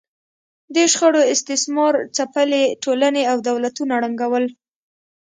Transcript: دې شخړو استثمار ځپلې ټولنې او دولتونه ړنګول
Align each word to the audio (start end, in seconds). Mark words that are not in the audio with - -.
دې 0.73 0.85
شخړو 0.93 1.21
استثمار 1.33 1.93
ځپلې 2.17 2.63
ټولنې 2.83 3.23
او 3.31 3.37
دولتونه 3.49 3.93
ړنګول 4.03 4.45